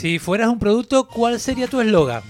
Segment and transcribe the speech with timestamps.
[0.00, 2.22] Si fueras un producto, ¿cuál sería tu eslogan?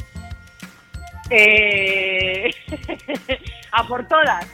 [1.31, 2.51] Eh...
[3.73, 4.45] a por todas.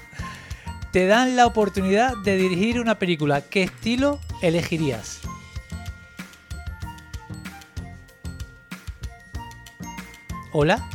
[0.93, 3.41] Te dan la oportunidad de dirigir una película.
[3.41, 5.23] ¿Qué estilo elegirías?
[10.53, 10.87] ¿Hola?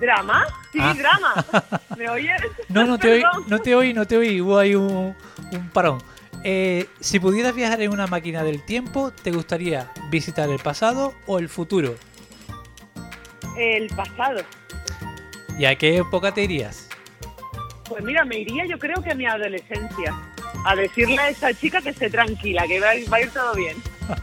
[0.00, 0.44] ¿Drama?
[0.72, 0.94] Sí, Ah.
[0.98, 1.44] drama.
[1.96, 2.42] ¿Me oyes?
[2.68, 4.40] No, no te oí, no te oí, no te oí.
[4.40, 5.14] Hubo ahí un,
[5.52, 6.02] un parón.
[6.46, 11.38] Eh, si pudieras viajar en una máquina del tiempo, ¿te gustaría visitar el pasado o
[11.38, 11.94] el futuro?
[13.56, 14.42] El pasado.
[15.58, 16.88] ¿Y a qué época te irías?
[17.88, 20.14] Pues mira, me iría yo creo que a mi adolescencia.
[20.66, 23.30] A decirle a esa chica que esté tranquila, que va, a ir- va a ir
[23.30, 23.76] todo bien.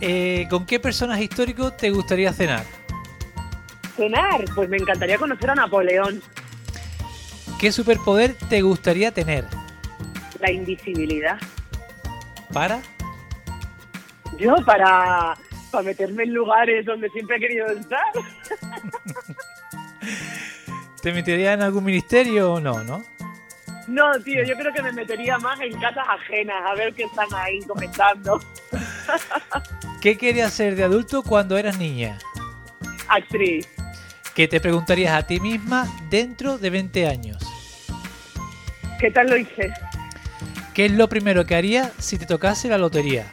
[0.00, 2.64] Eh, ¿Con qué personaje histórico te gustaría cenar?
[3.96, 6.20] Cenar, pues me encantaría conocer a Napoleón.
[7.58, 9.46] ¿Qué superpoder te gustaría tener?
[10.44, 11.38] La invisibilidad.
[12.52, 12.82] ¿Para?
[14.38, 15.34] Yo para,
[15.70, 18.04] para meterme en lugares donde siempre he querido estar.
[21.02, 23.02] ¿Te metería en algún ministerio o no, no?
[23.88, 27.28] No, tío, yo creo que me metería más en casas ajenas, a ver qué están
[27.34, 28.38] ahí comentando.
[30.02, 32.18] ¿Qué querías ser de adulto cuando eras niña?
[33.08, 33.66] Actriz.
[34.34, 37.38] ¿Qué te preguntarías a ti misma dentro de 20 años?
[39.00, 39.72] ¿Qué tal lo hice?
[40.74, 43.32] ¿Qué es lo primero que harías si te tocase la lotería?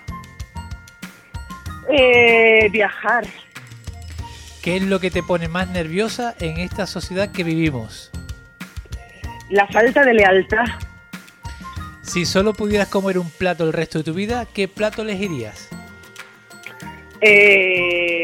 [1.89, 3.25] Eh, viajar.
[4.61, 8.11] ¿Qué es lo que te pone más nerviosa en esta sociedad que vivimos?
[9.49, 10.65] La falta de lealtad.
[12.03, 15.67] Si solo pudieras comer un plato el resto de tu vida, ¿qué plato elegirías?
[17.21, 18.23] Eh,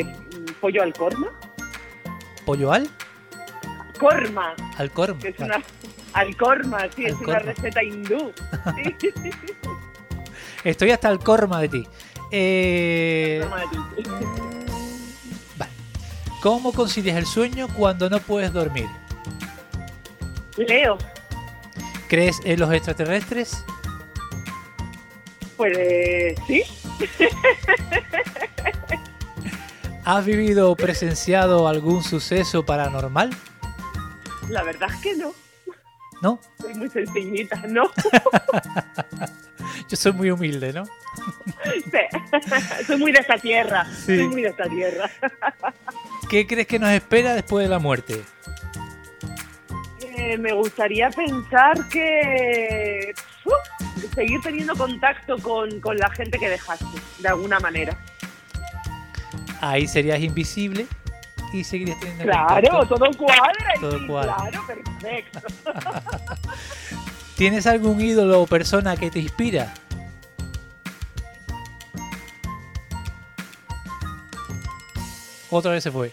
[0.62, 1.28] pollo al corma.
[2.46, 2.88] ¿Pollo al?
[4.00, 5.18] Corma, Al corm.
[5.18, 5.60] que es una...
[6.14, 8.32] Al corma, sí, es una receta hindú.
[8.76, 8.96] Sí.
[10.64, 11.88] Estoy hasta el corma de ti.
[12.32, 13.46] Eh,
[15.58, 15.72] vale.
[16.42, 18.88] ¿Cómo concilias el sueño cuando no puedes dormir?
[20.58, 20.98] Leo,
[22.08, 23.64] ¿Crees en los extraterrestres?
[25.56, 26.64] pues eh, sí.
[30.06, 33.32] ¿Has vivido o presenciado algún suceso paranormal?
[34.50, 35.34] La verdad es que no.
[36.22, 36.40] ¿No?
[36.60, 37.92] Soy muy sencillita, ¿no?
[39.90, 40.86] Yo soy muy humilde, ¿no?
[41.66, 42.84] Sí.
[42.88, 43.86] Soy muy de esta tierra.
[43.86, 44.18] Sí.
[44.18, 45.10] Soy muy de esta tierra.
[46.30, 48.22] ¿Qué crees que nos espera después de la muerte?
[50.02, 53.14] Eh, me gustaría pensar que
[54.14, 56.86] seguir teniendo contacto con, con la gente que dejaste,
[57.20, 57.98] de alguna manera.
[59.62, 60.88] Ahí serías invisible
[61.54, 62.96] y seguirías teniendo Claro, contacto.
[62.96, 63.74] todo cuadra.
[63.76, 64.36] y Todo sí, cuadra.
[64.36, 65.40] Claro, perfecto.
[67.36, 69.74] ¿Tienes algún ídolo o persona que te inspira?
[75.50, 76.12] Otra vez se fue.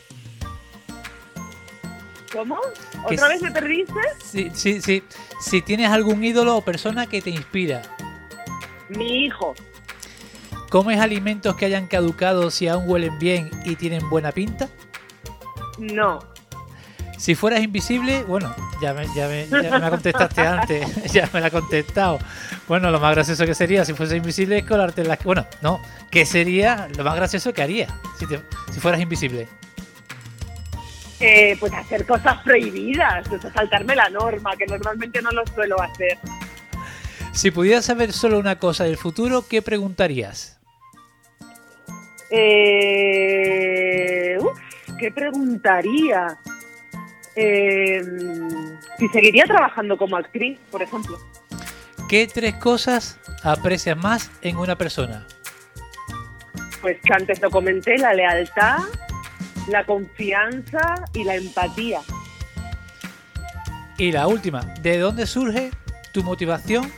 [2.32, 2.58] ¿Cómo?
[3.04, 3.92] ¿Otra vez me perdiste?
[4.25, 5.02] Sí, sí, sí.
[5.40, 7.82] Si tienes algún ídolo o persona que te inspira.
[8.88, 9.54] Mi hijo.
[10.70, 14.69] ¿Comes alimentos que hayan caducado si aún huelen bien y tienen buena pinta?
[15.79, 16.19] No.
[17.17, 21.41] Si fueras invisible, bueno, ya me, ya me, ya me la contestaste antes, ya me
[21.41, 22.19] la he contestado.
[22.67, 25.19] Bueno, lo más gracioso que sería si fuese invisible es colarte en la...
[25.23, 25.81] Bueno, no,
[26.11, 27.87] ¿qué sería lo más gracioso que haría
[28.19, 28.43] si, te-
[28.73, 29.47] si fueras invisible?
[31.21, 35.81] Eh, pues hacer cosas prohibidas, o sea, saltarme la norma, que normalmente no lo suelo
[35.81, 36.19] hacer.
[37.32, 40.59] Si pudieras saber solo una cosa del futuro, ¿qué preguntarías?
[42.31, 43.83] Eh,
[45.04, 46.38] ¿Qué preguntaría?
[47.36, 48.02] Eh,
[48.98, 51.18] si seguiría trabajando como actriz, por ejemplo.
[52.08, 55.26] ¿Qué tres cosas aprecias más en una persona?
[56.80, 58.78] Pues que antes lo comenté, la lealtad,
[59.68, 62.00] la confianza y la empatía.
[63.98, 65.70] Y la última, ¿de dónde surge
[66.12, 66.90] tu motivación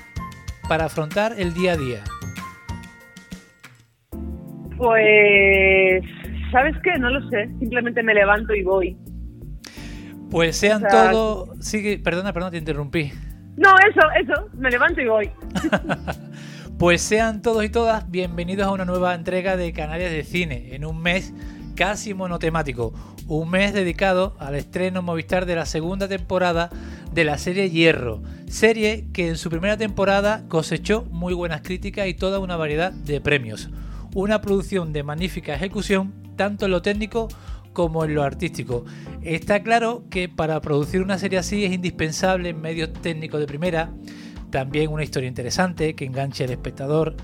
[0.68, 2.04] para afrontar el día a día?
[4.76, 6.04] Pues,
[6.50, 6.98] ¿sabes qué?
[6.98, 7.48] No lo sé.
[7.58, 8.96] Simplemente me levanto y voy.
[10.30, 11.50] Pues sean O sea, todos...
[11.60, 13.12] Sigue, perdona, perdona, te interrumpí.
[13.56, 14.48] No, eso, eso.
[14.54, 15.30] Me levanto y voy.
[16.78, 20.84] Pues sean todos y todas bienvenidos a una nueva entrega de Canarias de Cine, en
[20.84, 21.32] un mes
[21.74, 22.92] casi monotemático,
[23.26, 26.68] un mes dedicado al estreno en Movistar de la segunda temporada
[27.14, 32.14] de la serie Hierro, serie que en su primera temporada cosechó muy buenas críticas y
[32.14, 33.70] toda una variedad de premios.
[34.14, 37.28] Una producción de magnífica ejecución, tanto en lo técnico
[37.72, 38.84] como en lo artístico.
[39.22, 43.92] Está claro que para producir una serie así es indispensable medios técnicos de primera,
[44.50, 47.16] también una historia interesante que enganche al espectador,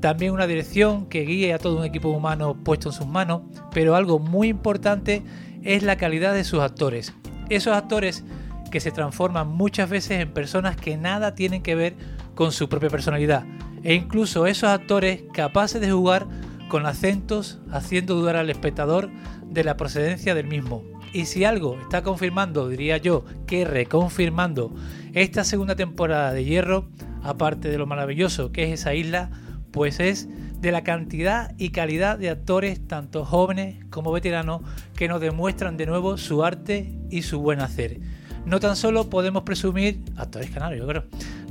[0.00, 3.42] también una dirección que guíe a todo un equipo humano puesto en sus manos,
[3.72, 5.22] pero algo muy importante
[5.62, 7.14] es la calidad de sus actores.
[7.48, 8.22] Esos actores
[8.70, 11.94] que se transforman muchas veces en personas que nada tienen que ver
[12.34, 13.44] con su propia personalidad,
[13.82, 16.26] e incluso esos actores capaces de jugar
[16.68, 19.10] con acentos, haciendo dudar al espectador
[19.44, 20.82] de la procedencia del mismo.
[21.12, 24.74] Y si algo está confirmando, diría yo, que reconfirmando
[25.14, 26.88] esta segunda temporada de Hierro,
[27.22, 29.30] aparte de lo maravilloso que es esa isla,
[29.70, 30.28] pues es
[30.60, 34.62] de la cantidad y calidad de actores, tanto jóvenes como veteranos,
[34.94, 38.00] que nos demuestran de nuevo su arte y su buen hacer.
[38.46, 41.04] No tan solo podemos presumir, actores canarios, yo creo,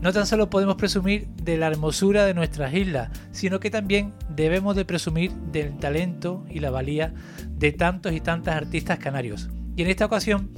[0.05, 4.75] no tan solo podemos presumir de la hermosura de nuestras islas, sino que también debemos
[4.75, 7.11] de presumir del talento y la valía
[7.49, 9.49] de tantos y tantas artistas canarios.
[9.75, 10.51] Y en esta ocasión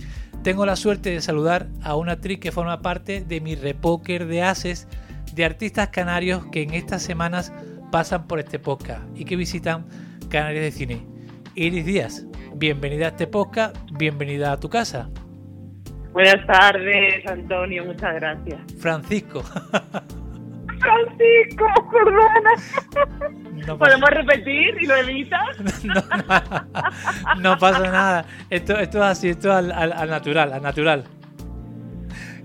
[0.43, 4.43] tengo la suerte de saludar a una actriz que forma parte de mi repóker de
[4.43, 4.85] ases
[5.33, 7.53] de artistas canarios que en estas semanas
[7.89, 9.85] pasan por este podcast y que visitan
[10.27, 11.07] Canarias de Cine.
[11.55, 15.09] Iris Díaz, bienvenida a este podcast, bienvenida a tu casa.
[16.17, 17.85] Buenas tardes, Antonio.
[17.85, 18.59] Muchas gracias.
[18.79, 19.43] Francisco.
[20.79, 22.49] Francisco, perdona.
[23.67, 25.59] No ¿Podemos repetir y lo evitas?
[25.83, 28.25] no, no, no pasa nada.
[28.49, 31.03] Esto, esto es así, esto es al, al- al natural, al natural.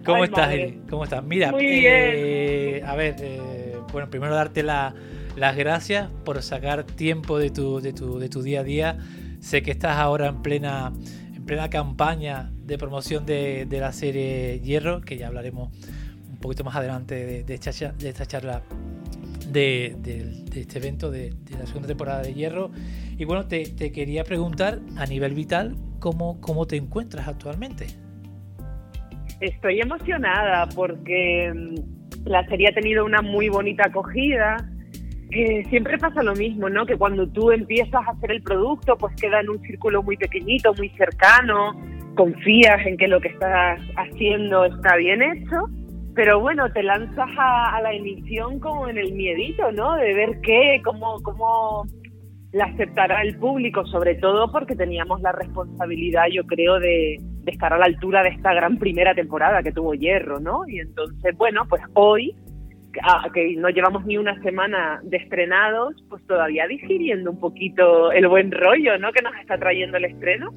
[0.04, 0.62] ¿Cómo Ay, estás, madre.
[0.68, 0.90] Iris?
[0.90, 1.24] ¿Cómo estás?
[1.24, 4.92] Mira, Muy eh, a ver, eh, bueno, primero darte la-
[5.36, 8.98] las gracias por sacar tiempo de tu, de, tu, de tu día a día.
[9.40, 15.00] Sé que estás ahora en plena, en plena campaña de promoción de, la serie Hierro,
[15.00, 15.70] que ya hablaremos
[16.30, 18.62] un poquito más adelante de, de esta, de esta charla
[19.52, 22.70] de, este evento de, la segunda temporada de Hierro.
[23.18, 27.86] Y bueno, te, quería preguntar a nivel vital cómo, cómo te encuentras actualmente.
[29.40, 34.68] Estoy emocionada porque mm, la serie ha tenido una muy bonita acogida.
[35.68, 36.84] Siempre pasa lo mismo, ¿no?
[36.84, 40.74] Que cuando tú empiezas a hacer el producto, pues queda en un círculo muy pequeñito,
[40.74, 41.72] muy cercano,
[42.14, 45.68] confías en que lo que estás haciendo está bien hecho,
[46.14, 49.96] pero bueno, te lanzas a, a la emisión como en el miedito, ¿no?
[49.96, 51.86] De ver qué, cómo, cómo
[52.52, 57.72] la aceptará el público, sobre todo porque teníamos la responsabilidad, yo creo, de, de estar
[57.72, 60.68] a la altura de esta gran primera temporada que tuvo Hierro, ¿no?
[60.68, 62.36] Y entonces, bueno, pues hoy,
[63.32, 68.50] que no llevamos ni una semana de estrenados, pues todavía digiriendo un poquito el buen
[68.52, 69.12] rollo, ¿no?
[69.12, 70.52] Que nos está trayendo el estreno.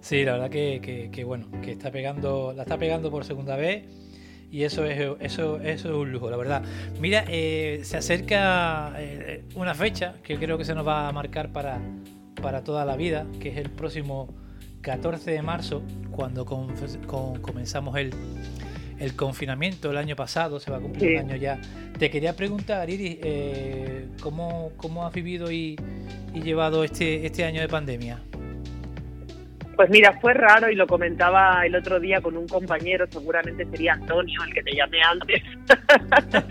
[0.00, 3.84] Sí, la verdad que, que- bueno, que está pegando, la está pegando por segunda vez
[4.50, 6.62] y eso es eso, eso es un lujo, la verdad.
[7.00, 11.52] Mira, eh, se acerca eh, una fecha que creo que se nos va a marcar
[11.52, 11.78] para,
[12.42, 14.34] para toda la vida, que es el próximo
[14.80, 18.10] 14 de marzo, cuando comenzamos el,
[19.00, 21.16] el confinamiento el año pasado, se va a cumplir Sí.
[21.16, 21.58] un año ya.
[21.98, 25.76] Te quería preguntar, Iris, eh, ¿cómo, ¿cómo has vivido y,
[26.34, 28.20] y llevado este, este año de pandemia?
[29.76, 33.94] Pues mira, fue raro y lo comentaba el otro día con un compañero, seguramente sería
[33.94, 35.42] Antonio, el que te llamé antes.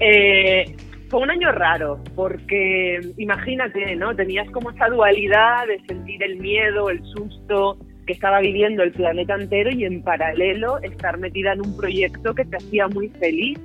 [0.00, 0.76] Eh,
[1.08, 4.14] fue un año raro, porque imagínate, ¿no?
[4.14, 7.78] Tenías como esa dualidad de sentir el miedo, el susto
[8.08, 12.46] que estaba viviendo el planeta entero y en paralelo estar metida en un proyecto que
[12.46, 13.60] te hacía muy feliz.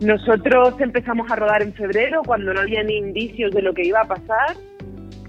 [0.00, 4.00] Nosotros empezamos a rodar en febrero cuando no había ni indicios de lo que iba
[4.00, 4.54] a pasar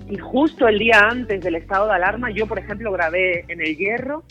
[0.08, 3.76] y justo el día antes del estado de alarma, yo por ejemplo grabé en el
[3.76, 4.24] hierro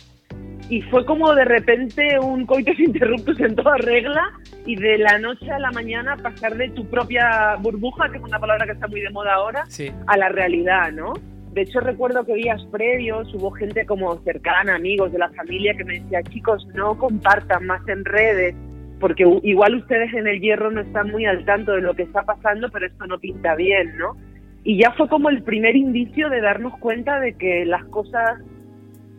[0.71, 4.23] y fue como de repente un coitus interruptus en toda regla
[4.65, 8.39] y de la noche a la mañana pasar de tu propia burbuja, que es una
[8.39, 9.91] palabra que está muy de moda ahora, Sí.
[10.07, 11.15] a la realidad, ¿no?
[11.59, 15.85] De hecho, recuerdo que días previos hubo gente como cercana, amigos de la familia, que
[15.85, 18.55] me decía, chicos, no compartan más en redes,
[19.01, 22.23] porque igual ustedes en el hierro no están muy al tanto de lo que está
[22.23, 24.17] pasando, pero esto no pinta bien, ¿no?
[24.63, 28.41] Y ya fue como el primer indicio de darnos cuenta de que las cosas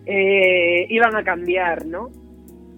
[0.05, 2.09] eh, iban a cambiar, ¿no?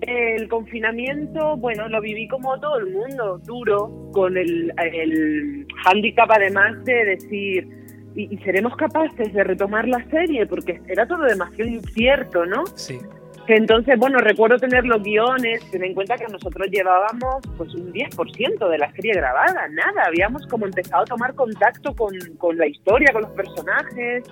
[0.01, 6.84] El confinamiento, bueno, lo viví como todo el mundo, duro, con el, el hándicap además
[6.84, 7.80] de decir,
[8.15, 10.46] ¿y, y seremos capaces de retomar la serie?
[10.46, 12.65] Porque era todo demasiado incierto, ¿no?
[12.75, 13.00] Sí.
[13.48, 18.70] Entonces, bueno, recuerdo tener los guiones, ten en cuenta que nosotros llevábamos pues un 10%
[18.70, 23.12] de la serie grabada, nada, habíamos como empezado a tomar contacto con, con la historia,
[23.12, 24.24] con los personajes,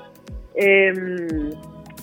[0.55, 1.49] em,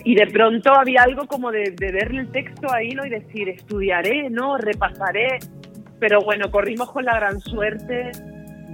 [0.03, 3.05] y de pronto había algo como de, de ver el texto ahí, ¿no?
[3.05, 4.57] Y decir, estudiaré, ¿no?
[4.57, 5.39] Repasaré,
[5.99, 8.11] pero bueno, corrimos con la gran suerte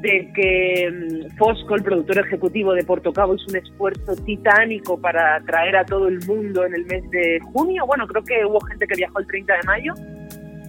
[0.04, 5.78] de que mm, Fosco, el productor ejecutivo de Portocabo, hizo un esfuerzo titánico para traer
[5.78, 7.86] a todo el mundo en el mes de junio.
[7.88, 9.94] Bueno, creo que hubo gente que viajó el 30 de mayo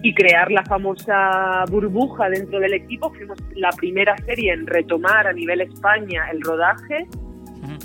[0.01, 3.11] y crear la famosa burbuja dentro del equipo.
[3.13, 7.05] Fuimos la primera serie en retomar a nivel España el rodaje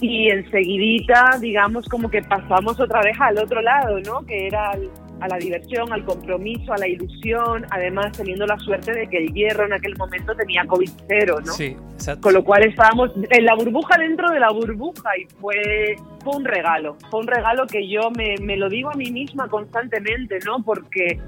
[0.00, 4.25] y enseguidita, digamos, como que pasamos otra vez al otro lado, ¿no?
[4.25, 4.73] Que era
[5.20, 9.32] a la diversión, al compromiso, a la ilusión, además teniendo la suerte de que el
[9.32, 11.52] hierro en aquel momento tenía COVID cero, ¿no?
[11.52, 12.22] Sí, exacto.
[12.22, 16.44] Con lo cual estábamos en la burbuja dentro de la burbuja y fue, fue un
[16.44, 20.62] regalo, fue un regalo que yo me, me lo digo a mí misma constantemente, ¿no?
[20.62, 21.18] Porque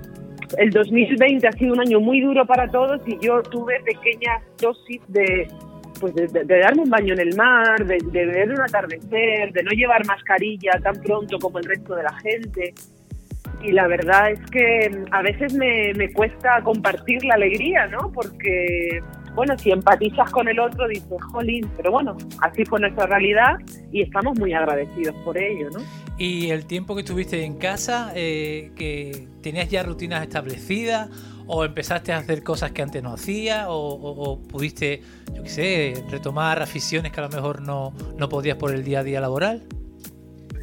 [0.59, 5.01] el 2020 ha sido un año muy duro para todos y yo tuve pequeñas dosis
[5.09, 5.49] de,
[6.01, 9.53] pues de, de- de darme un baño en el mar, de, de ver un atardecer,
[9.53, 12.75] de no llevar mascarilla tan pronto como el resto de la gente.
[13.63, 18.11] Y la verdad es que mm, a veces me, me cuesta compartir la alegría, ¿no?
[18.13, 19.01] Porque,
[19.35, 23.57] bueno, si empatizas con el otro, dices, jolín, pero bueno, así fue nuestra realidad
[23.93, 25.81] y estamos muy agradecidos por ello, ¿no?
[26.19, 31.09] Y el tiempo que estuviste en casa, eh, que tenías ya rutinas establecidas,
[31.47, 35.03] o empezaste a hacer cosas que antes no hacías, o, o- o pudiste,
[35.35, 39.01] yo qué sé, retomar aficiones que a lo mejor no, no podías por el día
[39.01, 39.65] a día laboral.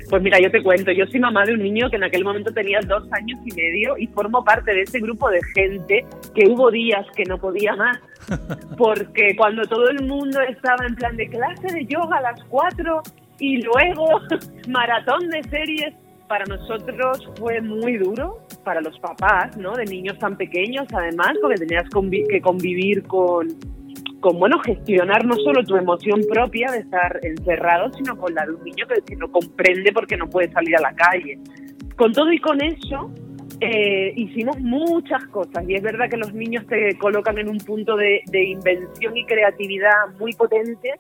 [0.10, 2.51] Pues mira, yo te cuento, yo soy mamá de un niño que en aquel momento
[2.51, 6.72] tenía dos años y medio y formo parte de ese grupo de gente que hubo
[6.72, 8.00] días que no podía más.
[8.78, 13.04] Porque cuando todo el mundo estaba en plan de clase de yoga a las cuatro
[13.38, 14.20] y luego
[14.68, 15.94] maratón de series,
[16.28, 19.74] para nosotros fue muy duro, para los papás, ¿no?
[19.75, 21.86] De niños tan pequeños, además, porque tenías
[22.30, 23.48] que convivir con,
[24.19, 28.53] con, bueno, gestionar no solo tu emoción propia de estar encerrado, sino con la de
[28.53, 31.39] un niño que, no comprende porque no puede salir a la calle.
[31.95, 33.11] Con todo y con eso,
[33.59, 37.95] eh, hicimos muchas cosas y es verdad que los niños te colocan en un punto
[37.95, 40.93] de, de invención y creatividad muy potente.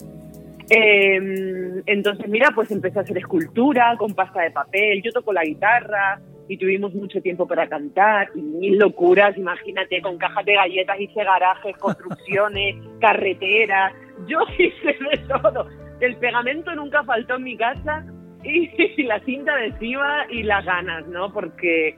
[0.69, 5.43] Eh, entonces, mira, pues empecé a hacer escultura con pasta de papel, yo toco la
[5.43, 10.99] guitarra y tuvimos mucho tiempo para cantar y mil locuras, imagínate, con cajas de galletas,
[10.99, 13.93] hice garajes, construcciones, carreteras,
[14.27, 15.67] yo hice de todo.
[15.99, 18.03] El pegamento nunca faltó en mi casa
[18.43, 21.31] y, la cinta adhesiva y las ganas, ¿no?
[21.31, 21.95] Porque,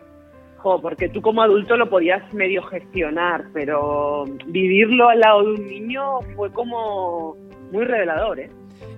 [0.57, 5.67] jo, porque tú como adulto lo podías medio gestionar, pero vivirlo al lado de un
[5.67, 7.37] niño fue como
[7.71, 8.49] muy revelador, ¿eh?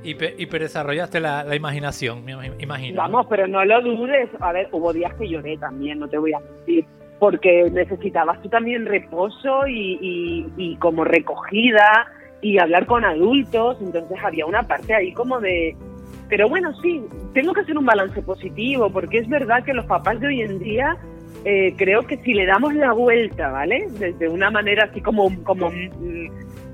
[0.04, 2.96] Y, pe- y pero desarrollaste la, la imaginación, me imag- imagino.
[2.96, 3.02] ¿no?
[3.04, 4.30] Vamos, pero no lo dudes.
[4.40, 6.86] A ver, hubo días que lloré también, no te voy a mentir.
[7.20, 12.08] Porque necesitabas tú también reposo y, y- y como recogida
[12.42, 13.78] y hablar con adultos.
[13.82, 15.76] Entonces había una parte ahí como de.
[16.30, 17.02] Pero bueno, sí,
[17.34, 20.60] tengo que hacer un balance positivo porque es verdad que los papás de hoy en
[20.60, 20.98] día.
[21.46, 23.88] eh, creo que si le damos la vuelta, ¿vale?
[24.00, 26.30] Desde una manera así como, como mm,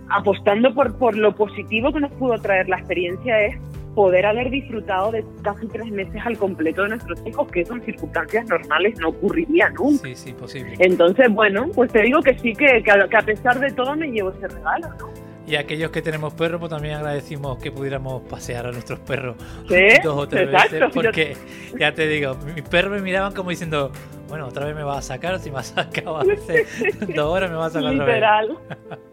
[0.09, 3.57] apostando por, por lo positivo que nos pudo traer la experiencia es
[3.95, 7.81] poder haber disfrutado de casi tres meses al completo de nuestros hijos, que eso en
[7.83, 10.07] circunstancias normales no ocurriría nunca.
[10.07, 10.75] Sí, sí, posible.
[10.79, 14.07] Entonces, bueno, pues te digo que sí, que, que a, a pesar de todo me
[14.07, 15.09] llevo ese regalo, ¿no?
[15.47, 19.35] Y aquellos que tenemos perros, pues también agradecimos que pudiéramos pasear a nuestros perros
[19.67, 20.75] Sí, dos o tres exacto.
[20.75, 21.35] veces, porque
[21.79, 23.91] ya te digo, mis perros me miraban como diciendo,
[24.27, 26.67] bueno, otra vez me vas a sacar, si me has sacado hace
[27.15, 28.99] dos horas me vas a sacar otra vez.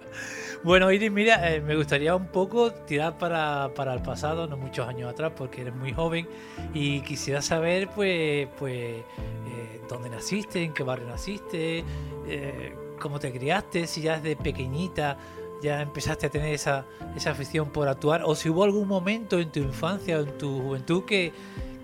[0.63, 4.89] Bueno, Iris, mira, eh, me gustaría un poco tirar para, para el pasado, no muchos
[4.89, 6.27] años atrás, porque eres muy joven,
[6.75, 9.03] y quisiera saber, pues, pues
[9.47, 11.85] eh, dónde naciste, en qué barrio naciste,
[12.27, 15.17] eh, cómo te criaste, si ya desde pequeñita
[15.63, 16.85] ya empezaste a tener esa,
[17.15, 20.63] esa afición por actuar, o si hubo algún momento en tu infancia o en tu
[20.63, 21.33] juventud que,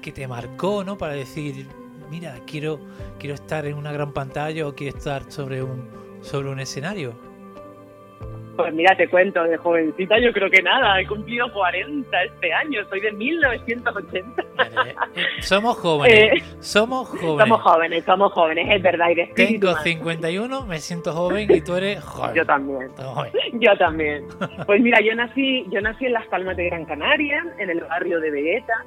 [0.01, 0.99] que te marcó, ¿no?
[0.99, 1.69] Para decir,
[2.11, 2.81] mira, quiero,
[3.19, 5.89] quiero estar en una gran pantalla o quiero estar sobre un,
[6.23, 7.32] sobre un escenario.
[8.57, 12.81] Pues mira, te cuento, de jovencita yo creo que nada, he cumplido 40 este año,
[12.91, 14.43] soy de 1980.
[14.43, 14.95] Eh,
[15.41, 17.39] somos jóvenes, Eh, somos jóvenes.
[17.39, 19.07] Somos jóvenes, somos jóvenes, es verdad.
[19.11, 19.83] Y Tengo más.
[19.83, 22.35] 51, me siento joven y tú eres joven.
[22.35, 22.91] Yo también.
[23.55, 24.25] Yo también.
[24.67, 28.21] Pues mira, yo nací, yo nací en Las Palmas de Gran Canaria, en el barrio
[28.21, 28.85] de Vegueta.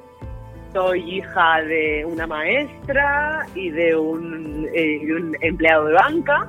[0.72, 6.48] Soy hija de una maestra y de un, eh, de un empleado de banca.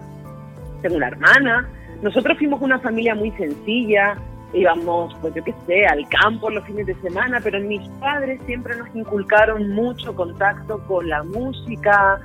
[0.81, 1.69] Tengo una hermana.
[2.01, 4.17] Nosotros fuimos una familia muy sencilla.
[4.53, 8.77] Íbamos, pues yo qué sé, al campo los fines de semana, pero mis padres siempre
[8.77, 12.19] nos inculcaron mucho contacto con la música,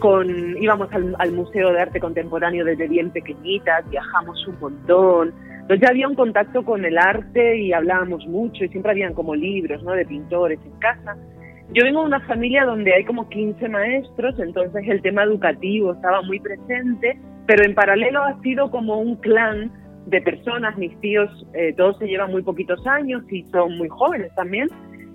[0.00, 0.28] con
[0.60, 5.32] íbamos al, al Museo de Arte Contemporáneo desde bien pequeñitas, viajamos un montón.
[5.68, 9.34] Entonces ya había un contacto con el arte y hablábamos mucho y siempre habían como
[9.34, 9.92] libros ¿no?
[9.92, 11.14] de pintores en casa.
[11.74, 16.22] Yo vengo de una familia donde hay como 15 maestros, entonces el tema educativo estaba
[16.22, 19.72] muy presente, pero en paralelo ha sido como un clan
[20.06, 24.30] de personas, mis tíos eh, todos se llevan muy poquitos años y son muy jóvenes
[24.36, 24.68] también,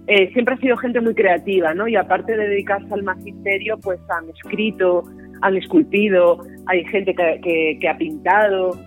[0.07, 1.87] eh, siempre ha sido gente muy creativa, ¿no?
[1.87, 5.03] Y aparte de dedicarse al magisterio, pues han escrito,
[5.41, 8.77] han esculpido, hay gente que, que- que ha pintado.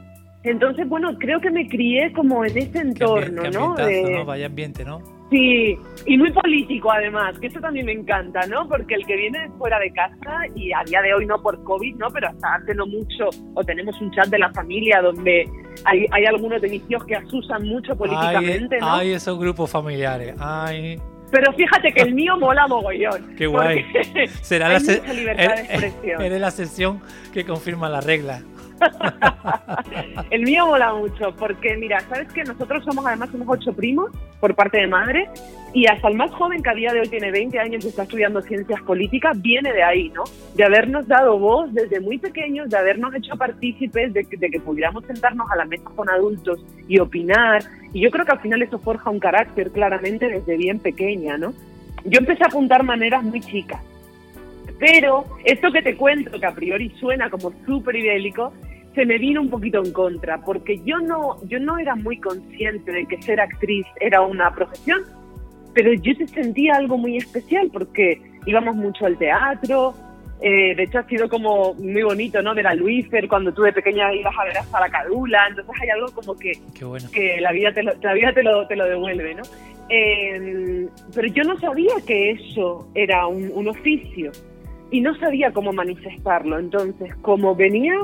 [0.45, 3.71] Entonces, bueno, creo que me crié como en ese Qué entorno, qué ¿no?
[3.71, 4.25] ambientazo, De- ¿no?
[4.27, 5.01] Vaya ambiente, ¿no?
[5.31, 8.69] Sí, y muy político además, que eso también me encanta, ¿no?
[8.69, 11.97] Porque el que viene fuera de casa, y a día de hoy no por COVID,
[11.97, 12.09] ¿no?
[12.11, 15.49] Pero hasta hace no mucho, o tenemos un chat de la familia donde
[15.85, 18.95] hay, hay algunos de mis tíos que asusan mucho políticamente, ¿no?
[18.95, 20.37] hay esos grupos familiares.
[20.39, 21.01] Ay,
[21.33, 23.35] Pero fíjate que el mío mola mogollón.
[23.37, 23.85] Qué guay.
[24.43, 26.23] será hay la, se- mucha libertad de eres- expresión.
[26.23, 27.01] eres la sección
[27.35, 28.43] que confirma la regla.
[30.31, 34.55] El mío mola mucho, porque mira, sabes que nosotros somos además somos ocho primos por
[34.55, 35.29] parte de madre,
[35.73, 38.05] y hasta el más joven que a día de hoy tiene 20 años y está
[38.05, 40.25] estudiando ciencias políticas, viene de ahí, ¿no?
[40.55, 45.05] De habernos dado voz desde muy pequeños, de habernos hecho partícipes, de de que pudiéramos
[45.05, 47.63] sentarnos a la mesa con adultos y opinar.
[47.93, 51.53] Y yo creo que al final eso forja un carácter claramente desde bien pequeña, ¿no?
[52.05, 53.83] Yo empecé a apuntar maneras muy chicas.
[54.79, 58.53] Pero esto que te cuento, que a priori suena como súper idélico,
[58.97, 62.91] se me vino un poquito en contra, porque yo no, yo no era muy consciente
[62.91, 65.03] de que ser actriz era una profesión,
[65.75, 69.95] pero yo te sentía algo muy especial, porque íbamos mucho al teatro,
[70.41, 72.55] eh, de hecho ha sido como muy bonito, ¿no?
[72.55, 75.91] Ver a Luífer, cuando tú de pequeña ibas a ver hasta la cadula, entonces hay
[75.91, 77.07] algo como que bueno.
[77.13, 79.43] que la vida te lo, la vida te lo, te lo devuelve, ¿no?
[79.91, 84.33] Eh, pero yo no sabía que eso era un, un oficio
[84.91, 86.59] y no sabía cómo manifestarlo.
[86.59, 87.95] Entonces, como venía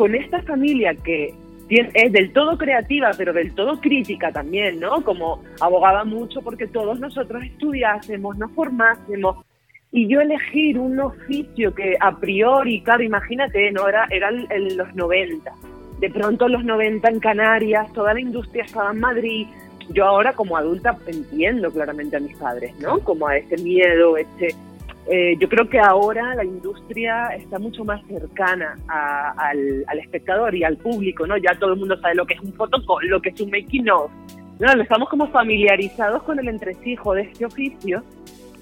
[0.00, 1.34] con esta familia que
[1.68, 5.04] es del todo creativa, pero del todo crítica también, ¿no?
[5.04, 9.44] Como abogaba mucho porque todos nosotros estudiásemos, nos formásemos.
[9.92, 13.86] Y yo elegir un oficio que a priori, claro, imagínate, ¿no?
[13.86, 15.52] Era, eran los 90
[16.00, 19.46] de pronto los 90 en Canarias, toda la industria estaba en Madrid.
[19.90, 23.00] Yo ahora como adulta entiendo claramente a mis padres, ¿no?
[23.00, 24.56] Como a ese miedo, ese...
[25.08, 30.54] eh, yo creo que ahora la industria está mucho más cercana a- al, al espectador
[30.54, 31.36] y al público, ¿no?
[31.36, 33.88] Ya todo el mundo sabe lo que es un fotocall, lo que es un making
[33.90, 34.10] of.
[34.58, 38.04] No, estamos como familiarizados con el entresijo de este oficio,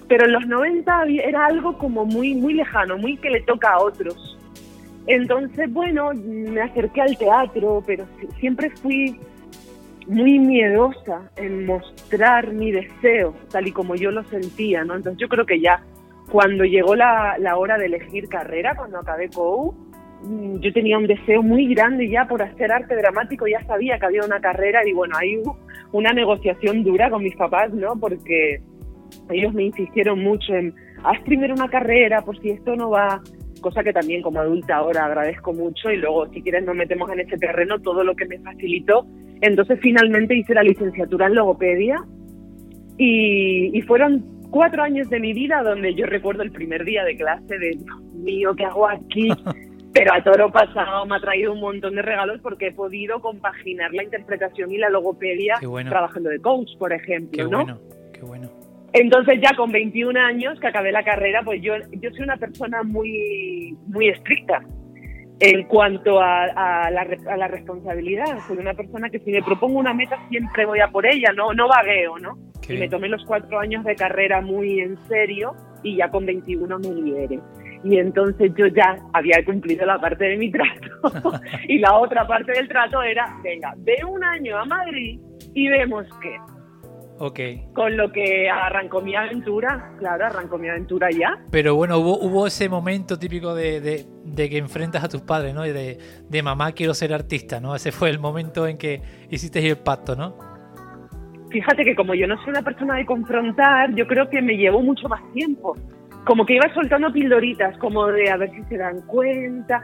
[0.07, 3.73] pero en los 90 había- era algo como muy, muy lejano, muy que le toca
[3.73, 4.37] a otros.
[5.07, 9.19] Entonces, bueno, me acerqué al teatro, pero si- siempre fui
[10.07, 14.95] muy miedosa en mostrar mi deseo, tal y como yo lo sentía, ¿no?
[14.95, 15.81] Entonces yo creo que ya
[16.31, 19.73] cuando llegó la, la hora de elegir carrera, cuando acabé COU,
[20.23, 24.05] mm, yo tenía un deseo muy grande ya por hacer arte dramático, ya sabía que
[24.05, 25.57] había una carrera y bueno, ahí hubo
[25.91, 27.95] una negociación dura con mis papás, ¿no?
[27.99, 28.61] Porque
[29.29, 33.21] ellos me insistieron mucho en, haz primero una carrera por si esto no va,
[33.61, 37.21] cosa que también como adulta ahora agradezco mucho y luego si quieres nos metemos en
[37.21, 39.05] ese terreno todo lo que me facilitó.
[39.41, 41.97] Entonces finalmente hice la licenciatura en logopedia
[42.97, 47.17] y, y fueron cuatro años de mi vida donde yo recuerdo el primer día de
[47.17, 49.29] clase de, Dios mío, ¿qué hago aquí?
[49.93, 53.91] Pero a toro pasado me ha traído un montón de regalos porque he podido compaginar
[53.91, 55.89] la interpretación y la logopedia bueno.
[55.89, 57.63] trabajando de coach, por ejemplo, Qué ¿no?
[57.63, 57.79] bueno,
[58.13, 58.49] qué bueno.
[58.93, 62.83] Entonces ya con 21 años que acabé la carrera, pues yo, yo soy una persona
[62.83, 64.63] muy, muy estricta
[65.39, 68.39] en cuanto a, a la, a la responsabilidad.
[68.47, 71.53] Soy una persona que si me propongo una meta siempre voy a por ella, no,
[71.53, 72.37] no vagueo, ¿no?
[72.69, 76.79] Y me tomé los cuatro años de carrera muy en serio y ya con 21
[76.79, 77.39] me liberé.
[77.83, 82.51] Y entonces yo ya había cumplido la parte de mi trato y la otra parte
[82.51, 85.19] del trato era, venga, ve un año a Madrid
[85.53, 86.35] y vemos qué.
[87.21, 87.39] Ok.
[87.73, 91.37] Con lo que arrancó mi aventura, claro, arrancó mi aventura ya.
[91.51, 95.53] Pero bueno, hubo, hubo ese momento típico de, de- de que enfrentas a tus padres,
[95.53, 95.65] ¿no?
[95.65, 95.97] Y de,
[96.29, 97.75] de mamá quiero ser artista, ¿no?
[97.75, 100.37] Ese fue el momento en que hiciste el pacto, ¿no?
[101.49, 104.81] Fíjate que como yo no soy una persona de confrontar, yo creo que me llevó
[104.81, 105.75] mucho más tiempo.
[106.25, 109.81] Como que iba soltando pildoritas, como de a ver si se dan cuenta.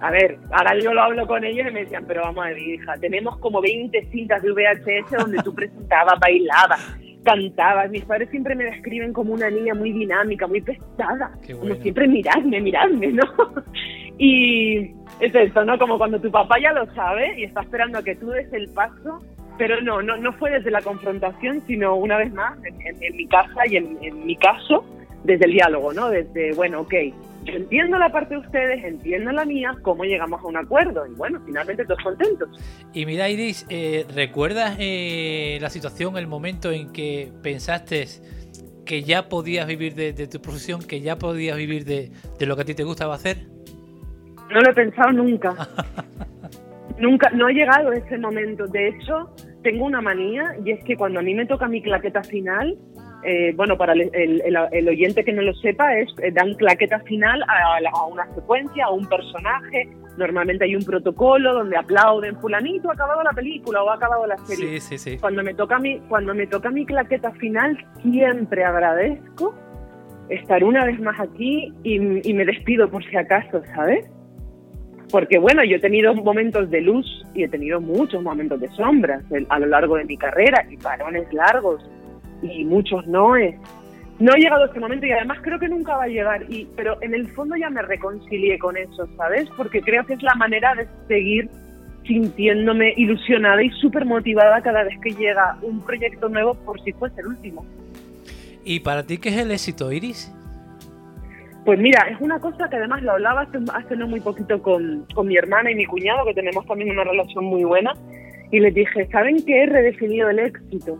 [0.00, 2.58] A ver, ahora yo lo hablo con ellos y me decían, pero vamos a ver,
[2.58, 7.90] hija, tenemos como 20 cintas de VHS donde tú presentabas, bailabas, cantabas.
[7.90, 11.32] Mis padres siempre me describen como una niña muy dinámica, muy pesada.
[11.44, 11.82] Qué Como bueno.
[11.82, 13.24] siempre, miradme, miradme, ¿no?
[14.18, 14.78] Y
[15.20, 15.78] es esto, ¿no?
[15.78, 18.68] Como cuando tu papá ya lo sabe y está esperando a que tú des el
[18.70, 19.20] paso,
[19.58, 23.16] pero no, no, no fue desde la confrontación, sino una vez más, en, en- en
[23.16, 24.84] mi casa y en, en mi caso,
[25.24, 26.08] desde el diálogo, ¿no?
[26.10, 26.94] Desde, bueno, ok,
[27.44, 31.06] yo entiendo la parte de ustedes, entiendo la mía, cómo llegamos a un acuerdo.
[31.06, 32.48] Y bueno, finalmente todos contentos.
[32.92, 38.06] Y mira, Iris, eh, ¿recuerdas eh, la situación, el momento en que pensaste
[38.84, 42.54] que ya podías vivir de, de tu profesión, que ya podías vivir de, de lo
[42.56, 43.38] que a ti te gustaba hacer?
[44.50, 45.54] No lo he pensado nunca.
[46.98, 48.66] nunca, no ha llegado ese momento.
[48.66, 49.30] De hecho,
[49.70, 52.74] tengo una manía y es que cuando a mí me toca mi claqueta final,
[53.22, 57.42] eh, bueno, para el, el- oyente que no lo sepa, es eh, dan claqueta final
[57.42, 59.88] a, a una secuencia, a un personaje.
[60.16, 64.38] Normalmente hay un protocolo donde aplauden, fulanito, ha acabado la película o ha acabado la
[64.38, 64.80] serie.
[64.80, 65.18] Sí, sí, sí.
[65.18, 69.54] Cuando me toca mi, cuando me toca mi claqueta final, siempre agradezco
[70.30, 74.06] estar una vez más aquí y, y me despido por si acaso, ¿sabes?
[75.10, 79.22] Porque bueno, yo he tenido momentos de luz y he tenido muchos momentos de sombras
[79.48, 81.82] a lo largo de mi carrera y parones largos
[82.42, 83.54] y muchos noes.
[84.18, 86.66] No he llegado a ese momento y además creo que nunca va a llegar, y,
[86.76, 89.48] pero en el fondo ya me reconcilié con eso, ¿sabes?
[89.56, 91.48] Porque creo que es la manera de seguir
[92.04, 97.20] sintiéndome ilusionada y súper motivada cada vez que llega un proyecto nuevo por si fuese
[97.20, 97.64] el último.
[98.64, 100.32] ¿Y para ti qué es el éxito, Iris?
[101.68, 105.26] Pues mira, es una cosa que además lo hablaba hace, no muy poquito con, con
[105.26, 107.92] mi hermana y mi cuñado, que tenemos también una relación muy buena,
[108.50, 110.96] y les dije, ¿saben qué he redefinido el éxito?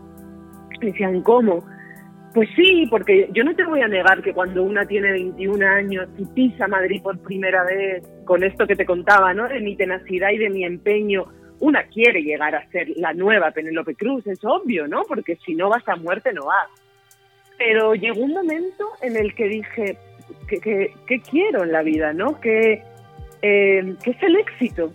[0.79, 1.65] Y decían, ¿cómo?
[2.35, 6.07] Pues sí, porque yo no te voy a negar que cuando una tiene 21 años
[6.19, 9.47] y pisa Madrid por primera vez, con esto que te contaba, ¿no?
[9.47, 11.25] De mi tenacidad y de mi empeño,
[11.61, 15.01] una quiere llegar a ser la nueva Penélope Cruz, es obvio, ¿no?
[15.07, 16.69] Porque si no vas a muerte, no vas.
[17.57, 19.97] Pero llegó un momento en el que dije,
[20.49, 22.39] ¿qué, qué, qué quiero en la vida, no?
[22.41, 22.81] ¿Qué,
[23.41, 24.91] eh, ¿Qué es el éxito?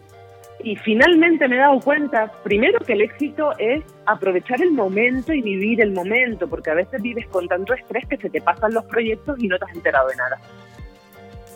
[0.63, 5.43] Y finalmente me he dado cuenta, primero, que el éxito es aprovechar el momento y
[5.43, 8.85] vivir el momento, porque a veces vives con tanto estrés que se te pasan los
[8.87, 10.39] proyectos y no te has enterado de nada.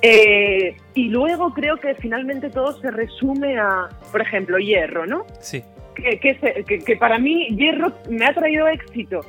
[0.03, 5.27] Eh, y luego creo que finalmente todo se resume a, por ejemplo, hierro, ¿no?
[5.41, 5.63] Sí.
[5.97, 9.21] que, que, se- que- que para mí Hierro me ha traído éxito.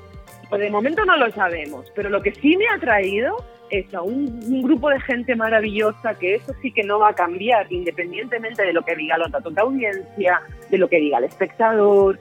[0.49, 3.35] Pues de momento no lo sabemos, pero lo que sí me ha traído
[3.69, 7.13] es a un, un grupo de gente maravillosa que eso sí que no va a
[7.13, 12.19] cambiar, independientemente de lo que diga la tonta audiencia, de lo que diga el espectador.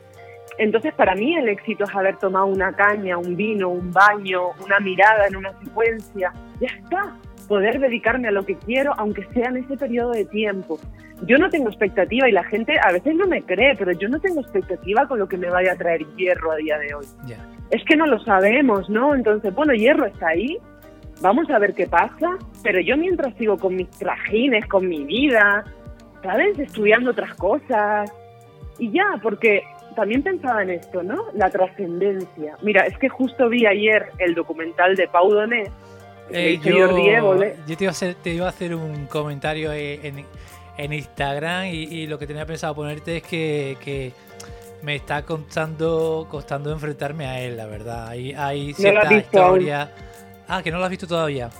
[0.58, 4.80] Entonces, para mí el éxito es haber tomado una caña, un vino, un baño, una
[4.80, 6.32] mirada en una secuencia.
[6.60, 7.16] Ya está.
[7.46, 10.78] Poder dedicarme a lo que quiero, aunque sea en ese periodo de tiempo.
[11.22, 14.20] Yo no tengo expectativa y la gente a veces no me cree, pero yo no
[14.20, 17.06] tengo expectativa con lo que me vaya a traer hierro a día de hoy.
[17.70, 19.14] Es que no lo sabemos, ¿no?
[19.14, 20.58] Entonces, bueno, hierro está ahí,
[21.20, 25.64] vamos a ver qué pasa, pero yo mientras sigo con mis trajines, con mi vida,
[26.22, 26.58] ¿sabes?
[26.58, 28.10] Estudiando otras cosas.
[28.78, 29.62] Y ya, porque
[29.96, 31.24] también pensaba en esto, ¿no?
[31.34, 32.54] La trascendencia.
[32.62, 35.68] Mira, es que justo vi ayer el documental de Pau Donés,
[36.30, 37.56] Eh, yo, Jordi Évole.
[37.66, 40.24] yo te, iba a hacer, te iba a hacer un comentario eh, en,
[40.76, 44.12] en Instagram y, y lo que tenía pensado ponerte es que, que
[44.82, 48.08] me está costando, costando enfrentarme a él, la verdad.
[48.08, 49.66] Hay, hay No visto aún.
[50.48, 51.50] Ah, que no lo has visto todavía.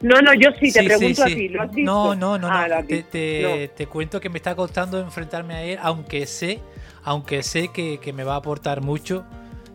[0.00, 1.92] No, no, yo sí, te Sí, pregunto sí, a ti, ¿lo has visto?
[1.92, 2.86] No, no, no, Ah, no.
[2.86, 3.08] Te, visto.
[3.10, 3.74] te- No.
[3.74, 6.60] te cuento que me está costando enfrentarme a él, aunque sé,
[7.02, 9.24] aunque sé que, que me va a aportar mucho.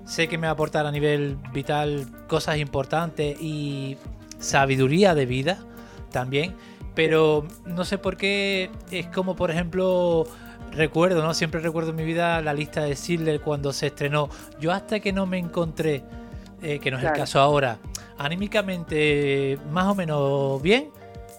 [0.06, 3.98] Sé que me va a aportar a nivel vital cosas importantes y
[4.40, 5.60] sabiduría de vida
[6.12, 6.56] también.
[6.96, 10.26] Pero no sé por qué es como, por ejemplo,
[10.72, 11.34] recuerdo, ¿no?
[11.34, 14.30] Siempre recuerdo en mi vida la lista de Sidler cuando se estrenó.
[14.60, 16.04] Yo hasta que no me encontré,
[16.62, 17.80] eh, que no es el caso ahora,
[18.18, 20.90] anímicamente más o menos bien,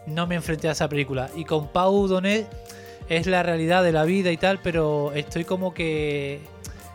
[0.06, 1.30] no me enfrenté a esa película.
[1.36, 2.46] Y con Pau Donet
[3.08, 6.40] es la realidad de la vida y tal, pero estoy como que,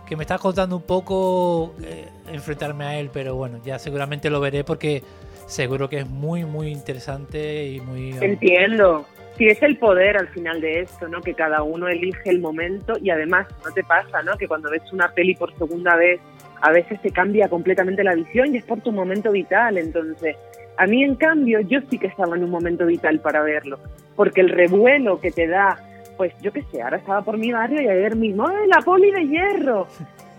[0.07, 4.39] que me está costando un poco eh, enfrentarme a él, pero bueno, ya seguramente lo
[4.39, 5.03] veré porque
[5.45, 8.11] seguro que es muy, muy interesante y muy...
[8.21, 9.05] Entiendo.
[9.37, 11.21] Sí, es el poder al final de esto, ¿no?
[11.21, 14.37] Que cada uno elige el momento y además no te pasa, ¿no?
[14.37, 16.19] Que cuando ves una peli por segunda vez
[16.61, 19.77] a veces te cambia completamente la visión y es por tu momento vital.
[19.77, 20.35] Entonces,
[20.77, 23.79] a mí en cambio, yo sí que estaba en un momento vital para verlo,
[24.15, 25.77] porque el revuelo que te da,
[26.17, 29.11] pues yo qué sé, ahora estaba por mi barrio y ayer mismo, ¡ay, la poli
[29.11, 29.87] de hierro!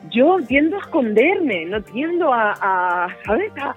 [0.09, 3.53] yo tiendo a esconderme, no tiendo a, a ¿sabes?
[3.61, 3.75] A,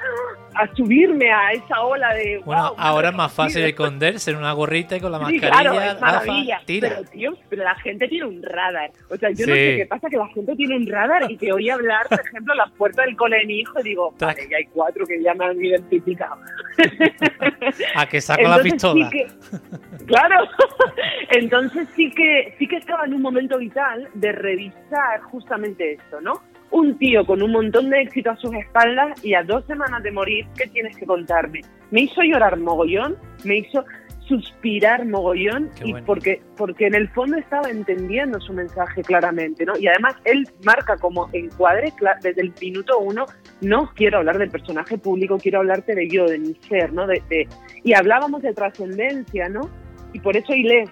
[0.55, 2.41] a, subirme a esa ola de...
[2.45, 5.49] Bueno, ahora es más fácil esconderse en una gorrita y con la sí, mascarilla.
[5.49, 6.61] Claro, es maravilla.
[6.65, 8.91] Pero, tío, pero la gente tiene un radar.
[9.09, 11.51] O sea, yo no sé qué pasa, que la gente tiene un radar y que
[11.51, 14.57] oí hablar, por ejemplo, la puerta del cole de mi hijo y digo, vale, ya
[14.57, 16.37] hay cuatro que ya me han identificado.
[17.95, 19.09] a que saco la pistola.
[19.09, 20.47] Sí que, claro.
[21.31, 26.41] Entonces sí que, sí que estaba en un momento vital de revisar justamente esto, ¿no?
[26.73, 30.11] Un tío con un montón de éxito a sus espaldas y a dos semanas de
[30.11, 31.61] morir, ¿qué tienes que contarme?
[31.91, 33.85] Me hizo llorar mogollón, me hizo
[34.27, 36.05] suspirar mogollón y bueno.
[36.07, 39.77] porque porque en el fondo estaba entendiendo su mensaje claramente, ¿no?
[39.77, 43.25] Y además él marca como encuadre desde el minuto uno,
[43.61, 47.05] no quiero hablar del personaje público, quiero hablarte de yo, de mi ser, ¿no?
[47.05, 47.47] De, de
[47.83, 49.69] y hablábamos de trascendencia, ¿no?
[50.11, 50.85] Y por eso Ilé,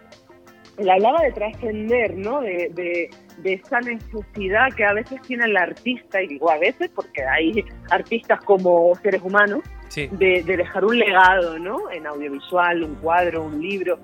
[0.78, 2.42] él hablaba de trascender, ¿no?
[2.42, 3.10] De, de,
[3.44, 7.64] de, esa necesidad que a veces tiene el artista, y digo a veces porque hay
[7.90, 10.08] artistas como seres humanos, sí.
[10.12, 11.90] de, de, dejar un legado, ¿no?
[11.92, 14.00] En audiovisual, un cuadro, un libro.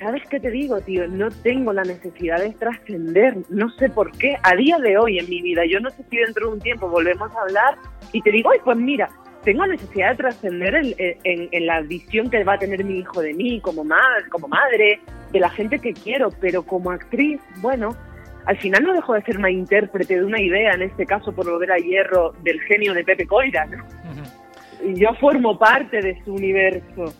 [0.00, 1.06] ¿Sabes qué te digo, tío?
[1.06, 5.28] No tengo la necesidad de trascender, no sé por qué, a día de hoy en
[5.28, 7.78] mi vida, yo no sé si dentro de un tiempo volvemos a hablar
[8.12, 9.08] y te digo, ay, pues mira,
[9.44, 13.20] tengo necesidad de trascender en, en, en, la visión que va a tener mi hijo
[13.20, 15.00] de mí como madre, como madre,
[15.32, 17.96] de la gente que quiero, pero como actriz, bueno,
[18.44, 21.48] al final no dejo de ser una intérprete de una idea, en este caso por
[21.48, 23.84] volver a hierro, del genio de Pepe Coira, ¿no?
[23.84, 24.94] Uh -huh.
[24.98, 27.14] Yo formo parte de su universo.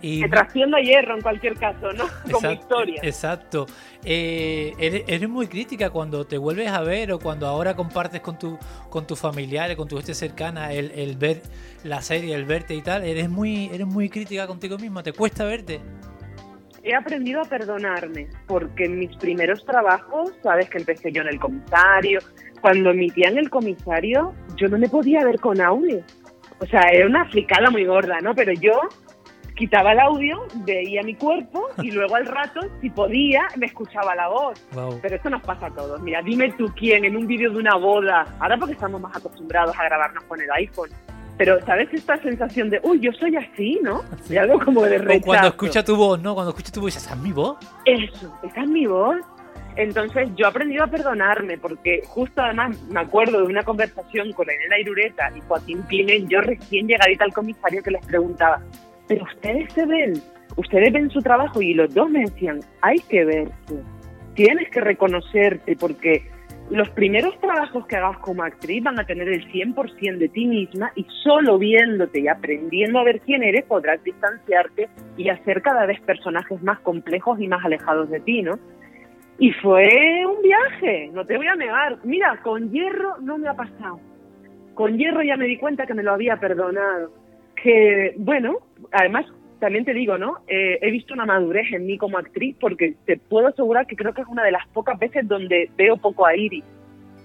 [0.00, 2.04] Y que trasciendo a hierro en cualquier caso, ¿no?
[2.30, 3.00] Como exacto, historia.
[3.02, 3.66] Exacto.
[4.04, 8.38] Eh, eres, eres, muy crítica cuando te vuelves a ver o cuando ahora compartes con
[8.38, 8.56] tu
[8.90, 11.42] con tus familiares, con tu gente cercana, el, el, ver
[11.82, 13.02] la serie, el verte y tal.
[13.04, 15.02] Eres muy, eres muy crítica contigo mismo.
[15.02, 15.80] ¿Te cuesta verte?
[16.88, 21.38] He aprendido a perdonarme, porque en mis primeros trabajos, sabes que empecé yo en el
[21.38, 22.18] comisario,
[22.62, 26.02] cuando emitían el comisario, yo no me podía ver con audio.
[26.60, 28.34] O sea, era una fricada muy gorda, ¿no?
[28.34, 28.80] Pero yo
[29.54, 34.28] quitaba el audio, veía mi cuerpo y luego al rato, si podía, me escuchaba la
[34.28, 34.66] voz.
[34.72, 34.98] Wow.
[35.02, 36.00] Pero esto nos pasa a todos.
[36.00, 39.78] Mira, dime tú quién en un vídeo de una boda, ahora porque estamos más acostumbrados
[39.78, 40.88] a grabarnos con el iPhone,
[41.38, 44.02] pero ¿sabes esta sensación de, uy, yo soy así, ¿no?
[44.22, 44.34] Sí.
[44.34, 45.20] Y algo como de rechazo.
[45.20, 46.34] O cuando escucha tu voz, ¿no?
[46.34, 47.56] Cuando escucha tu voz, ¿esa es mi voz?
[47.86, 49.16] Eso, esa es mi voz.
[49.76, 54.50] Entonces yo he aprendido a perdonarme porque justo además me acuerdo de una conversación con
[54.50, 58.60] Elena Irureta y Joaquín Climent, yo recién llegadita al comisario que les preguntaba,
[59.06, 60.20] pero ustedes se ven,
[60.56, 63.84] ustedes ven su trabajo y los dos me decían, hay que verse,
[64.34, 66.28] tienes que reconocerte porque
[66.70, 70.92] los primeros trabajos que hagas como actriz van a tener el 100% de ti misma
[70.94, 76.00] y solo viéndote y aprendiendo a ver quién eres podrás distanciarte y hacer cada vez
[76.02, 78.58] personajes más complejos y más alejados de ti, ¿no?
[79.38, 79.88] Y fue
[80.26, 81.98] un viaje, no te voy a negar.
[82.04, 84.00] Mira, con hierro no me ha pasado.
[84.74, 87.12] Con hierro ya me di cuenta que me lo había perdonado.
[87.62, 88.58] Que, bueno,
[88.92, 89.26] además
[89.58, 90.38] también te digo, ¿no?
[90.46, 94.14] Eh, he visto una madurez en mí como actriz porque te puedo asegurar que creo
[94.14, 96.64] que es una de las pocas veces donde veo poco a Iris.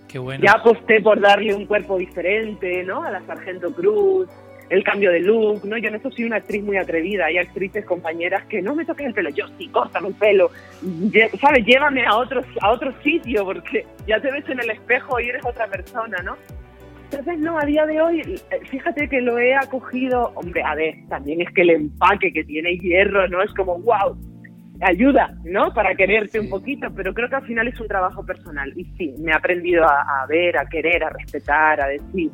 [0.07, 0.43] Qué bueno.
[0.43, 3.03] Ya aposté por darle un cuerpo diferente, ¿no?
[3.03, 4.29] A la Sargento Cruz,
[4.69, 5.77] el cambio de look, ¿no?
[5.77, 7.25] Yo en eso soy una actriz muy atrevida.
[7.25, 9.29] Hay actrices, compañeras que no me toques el pelo.
[9.29, 10.51] Yo sí, córtame el pelo.
[11.39, 11.65] ¿Sabes?
[11.65, 15.45] Llévame a otro, a otro sitio porque ya te ves en el espejo y eres
[15.45, 16.37] otra persona, ¿no?
[17.13, 18.23] Entonces, no, a día de hoy,
[18.71, 22.75] fíjate que lo he acogido, hombre, a ver, también es que el empaque que tiene
[22.79, 23.43] hierro, ¿no?
[23.43, 24.17] Es como, wow,
[24.81, 25.71] ayuda, ¿no?
[25.75, 28.73] Para quererte un poquito, pero creo que al final es un trabajo personal.
[28.75, 32.31] Y sí, me he aprendido a, a ver, a querer, a respetar, a decir.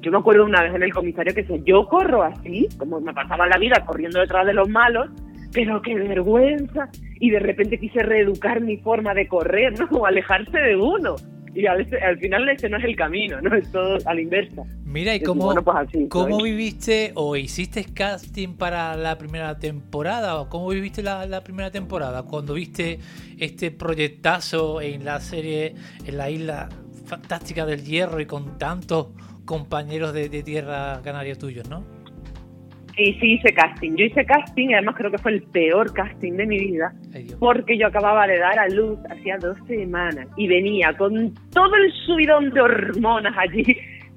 [0.00, 3.12] Yo me acuerdo una vez en el comisario que decía, yo corro así, como me
[3.12, 5.10] pasaba la vida corriendo detrás de los malos,
[5.52, 6.88] pero qué vergüenza.
[7.20, 9.88] Y de repente quise reeducar mi forma de correr, ¿no?
[9.98, 11.16] O alejarse de uno
[11.54, 13.54] y a veces, al final ese no es el camino, ¿no?
[13.54, 14.62] Es todo a la inversa.
[14.84, 20.40] Mira, ¿y cómo, bueno, pues así, cómo viviste o hiciste casting para la primera temporada?
[20.40, 22.22] ¿O cómo viviste la, la, primera temporada?
[22.22, 22.98] Cuando viste
[23.38, 25.74] este proyectazo en la serie,
[26.06, 26.68] en la isla
[27.04, 29.08] fantástica del hierro y con tantos
[29.44, 31.84] compañeros de, de tierra canaria tuyos, ¿no?
[32.96, 33.96] Sí, sí, hice casting.
[33.96, 36.92] Yo hice casting y además creo que fue el peor casting de mi vida
[37.38, 41.92] porque yo acababa de dar a luz hacía dos semanas y venía con todo el
[42.06, 43.64] subidón de hormonas allí,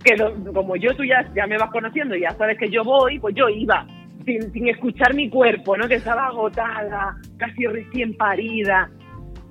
[0.03, 2.83] que lo, como yo tú ya, ya me vas conociendo y ya sabes que yo
[2.83, 3.87] voy, pues yo iba
[4.25, 5.87] sin, sin escuchar mi cuerpo, ¿no?
[5.87, 8.89] Que estaba agotada, casi recién parida.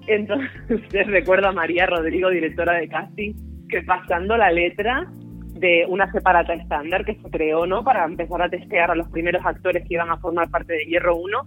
[0.06, 0.50] Entonces
[1.06, 3.32] recuerdo a María Rodrigo, directora de casting,
[3.68, 5.06] que pasando la letra
[5.54, 7.84] de una separata estándar que se creó, ¿no?
[7.84, 11.16] Para empezar a testear a los primeros actores que iban a formar parte de Hierro
[11.16, 11.38] 1.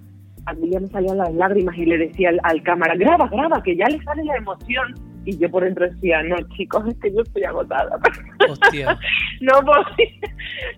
[0.45, 3.61] A mí ya me salían las lágrimas y le decía al, al cámara, graba, graba,
[3.61, 4.95] que ya le sale la emoción.
[5.25, 7.99] Y yo por dentro decía, no, chicos, es que yo estoy agotada.
[8.49, 8.97] Hostia.
[9.41, 10.07] no podía.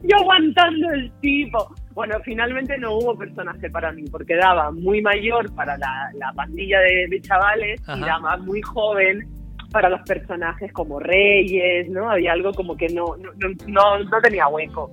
[0.01, 1.75] Yo aguantando el tipo.
[1.93, 6.79] Bueno, finalmente no hubo personaje para mí, porque daba muy mayor para la, la pandilla
[6.79, 7.99] de, de chavales Ajá.
[7.99, 9.27] y daba muy joven
[9.71, 12.09] para los personajes como Reyes, ¿no?
[12.09, 13.31] Había algo como que no, no,
[13.67, 14.91] no, no, tenía hueco.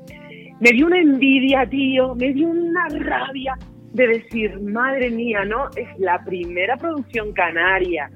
[0.60, 3.56] Me dio una envidia, tío, me dio una rabia
[3.92, 5.68] de decir, madre mía, ¿no?
[5.76, 8.10] Es la primera producción canaria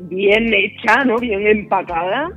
[0.00, 1.16] bien hecha, ¿no?
[1.18, 2.30] Bien empacada.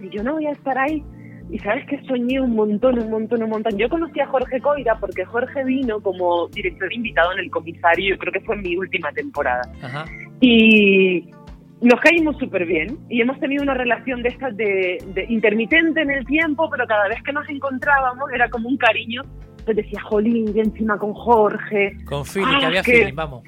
[0.00, 1.02] Y yo no voy a estar ahí.
[1.50, 3.78] Y sabes que soñé un montón, un montón, un montón.
[3.78, 8.18] Yo conocí a Jorge Coira porque Jorge vino como director invitado en El Comisario, yo
[8.18, 9.62] creo que fue en mi última temporada.
[9.80, 10.04] Ajá.
[10.40, 11.30] Y
[11.80, 16.10] nos caímos súper bien y hemos tenido una relación de estas de, de intermitente en
[16.10, 19.22] el tiempo, pero cada vez que nos encontrábamos era como un cariño.
[19.64, 21.96] Pues decía, jolín, y encima con Jorge.
[22.04, 23.42] Con feeling, Ah, que había que- feeling, vamos.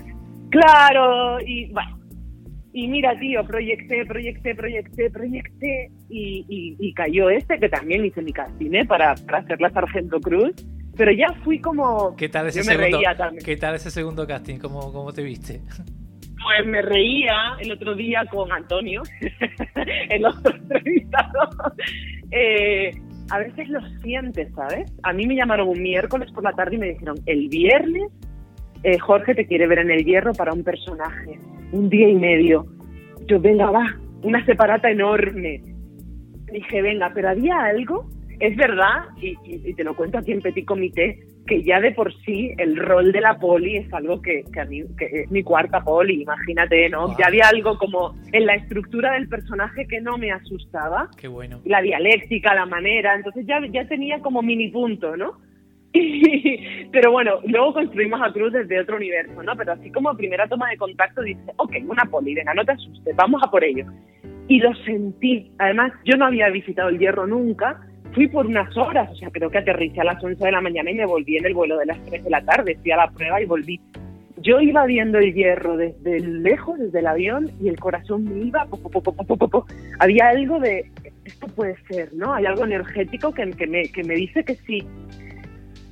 [0.51, 1.97] Claro, y bueno.
[2.73, 8.23] Y mira, tío, proyecté, proyecté, proyecté, proyecté y, y, y cayó este, que también hice
[8.23, 8.85] mi casting ¿eh?
[8.85, 10.53] para, para hacer la Sargento Cruz.
[10.97, 12.15] Pero ya fui como...
[12.17, 12.99] ¿Qué tal ese Yo me segundo?
[12.99, 13.45] reía también.
[13.45, 14.59] ¿Qué tal ese segundo casting?
[14.59, 15.61] ¿Cómo, cómo te viste?
[16.43, 19.03] Pues me reía el otro día con Antonio,
[20.11, 21.49] el otro entrevistado.
[22.31, 22.91] Eh,
[23.31, 24.91] a veces lo sientes, ¿sabes?
[25.03, 28.05] A mí me llamaron un miércoles por la tarde y me dijeron, el viernes
[28.85, 31.39] eh, Jorge te quiere ver en el hierro para un personaje,
[31.73, 32.67] un día y medio.
[33.27, 33.85] Yo, venga, va,
[34.23, 35.61] una separata enorme.
[36.53, 38.09] Dije, venga, pero había algo,
[38.41, 41.93] es verdad, y, y- y te lo cuento aquí en Petit Comité, que ya de
[41.93, 45.31] por sí el rol de la poli es algo que, que a mí, que es
[45.31, 47.09] mi cuarta poli, imagínate, ¿no?
[47.09, 47.17] Wow.
[47.19, 51.61] Ya había algo como en la estructura del personaje que no me asustaba Qué bueno.
[51.65, 55.41] la dialéctica, la manera, entonces ya, ya tenía como mini punto, ¿no?
[56.93, 59.57] Pero bueno, luego construimos a Cruz desde otro universo, ¿no?
[59.57, 63.17] Pero así como primera toma de contacto dice, ok, una poli, venga, no te asustes,
[63.17, 63.87] vamos a por ello.
[64.49, 65.51] Y lo sentí.
[65.59, 67.81] Además, yo no había visitado el hierro nunca,
[68.19, 70.91] fui por unas horas, o sea, creo que aterricé a las 11 de la mañana
[70.91, 73.09] y me volví en el vuelo de las 3 de la tarde, fui a la
[73.13, 73.81] prueba y volví.
[74.39, 78.67] Yo iba viendo el hierro desde lejos, desde el avión, y el corazón me iba.
[78.67, 79.67] po, po, po.
[80.01, 80.91] Había algo de,
[81.25, 82.35] esto puede ser, ¿no?
[82.35, 84.85] Hay algo energético que, que, me, que me dice que sí.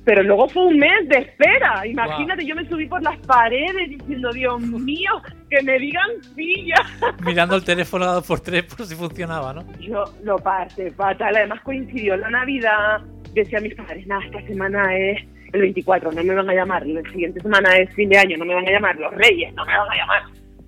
[0.07, 1.85] Pero luego fue un mes de espera.
[1.85, 5.11] Imagínate, yo me subí por las paredes diciendo, Dios mío,
[5.49, 7.11] que me digan sí ya.
[7.25, 9.65] Mirando el teléfono a dos por tres por si funcionaba, ¿no?
[9.81, 11.35] Yo lo pasé fatal.
[11.35, 13.01] Además coincidió la Navidad.
[13.33, 16.87] Decía a mis padres, nada, esta semana es el 24, no me van a llamar.
[16.87, 18.95] La siguiente semana es fin de año, no me van a llamar.
[18.95, 20.21] Los Reyes, no me van a llamar.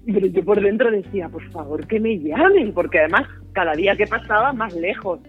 [0.06, 2.74] Pero yo por dentro decía, por favor, que me llamen.
[2.74, 5.22] Porque además, cada día que pasaba, más lejos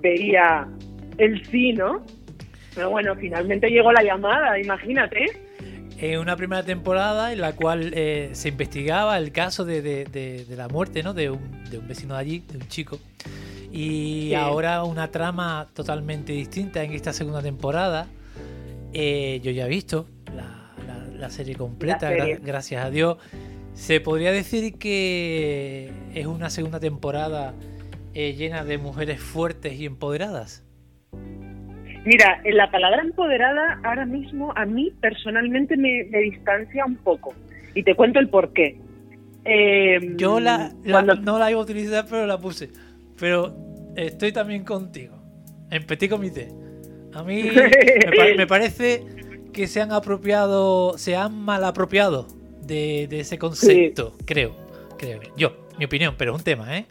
[0.00, 0.68] veía
[1.18, 2.04] el sí, ¿no?
[2.78, 5.26] Pero bueno, finalmente llegó la llamada, imagínate.
[6.00, 10.44] En una primera temporada en la cual eh, se investigaba el caso de, de- de-
[10.44, 11.12] de la muerte ¿no?
[11.12, 13.00] de, un, de un vecino de allí, de un chico.
[13.72, 14.34] Y Sí.
[14.36, 18.06] ahora una trama totalmente distinta en esta segunda temporada.
[18.92, 22.38] Eh, yo ya he visto la, la- la serie completa, La serie.
[22.38, 23.18] gra- gracias a Dios.
[23.74, 27.54] Se podría decir que es una segunda temporada
[28.14, 30.62] eh, llena de mujeres fuertes y empoderadas.
[32.04, 37.34] Mira, en la palabra empoderada ahora mismo a mí personalmente me, me distancia un poco.
[37.74, 38.78] Y te cuento el por qué.
[39.44, 42.70] Eh, Yo la, la- cuando- no la iba a utilizar, pero la puse.
[43.18, 43.54] Pero
[43.96, 45.16] estoy también contigo.
[45.70, 46.48] En Petit Comité.
[47.14, 49.04] A mí me, pa- me parece
[49.52, 52.26] que se han apropiado, se han mal apropiado
[52.62, 54.54] de, de ese concepto, creo.
[54.98, 55.20] Creo.
[55.36, 56.86] Yo, mi opinión, pero es un tema, ¿eh?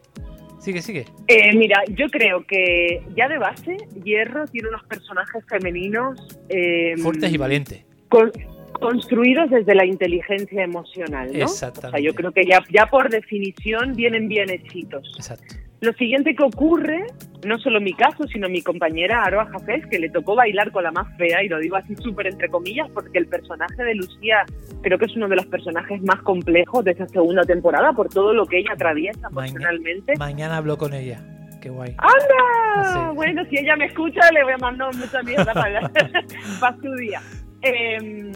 [0.60, 1.06] Sigue, sigue.
[1.28, 7.32] Eh, mira, yo creo que ya de base Hierro tiene unos personajes femeninos eh, Fuertes
[7.32, 7.86] y valientes.
[8.10, 8.32] con-
[8.74, 11.40] construidos desde la inteligencia emocional, ¿no?
[11.46, 11.88] Exactamente.
[11.88, 15.14] O sea, yo creo que ya, ya por definición vienen bien hechitos.
[15.18, 15.56] Exacto.
[15.80, 17.06] Lo siguiente que ocurre,
[17.46, 20.92] no solo mi caso, sino mi compañera Aroa Jafés, que le tocó bailar con la
[20.92, 24.44] más fea, y lo digo así súper entre comillas, porque el personaje de Lucía
[24.82, 28.34] creo que es uno de los personajes más complejos de esa segunda temporada, por todo
[28.34, 30.14] lo que ella atraviesa emocionalmente.
[30.18, 31.22] Mañana hablo con ella.
[31.62, 31.96] Qué guay.
[31.98, 32.94] ¡Anda!
[32.94, 33.16] Sí.
[33.16, 35.90] Bueno, si ella me escucha, le voy a mandar mucha mierda para,
[36.60, 37.22] para su día.
[37.62, 38.32] Em,